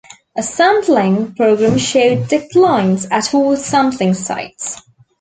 [0.35, 4.81] A sampling program showed declines at all sampling sites.